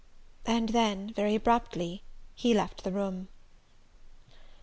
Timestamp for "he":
2.33-2.55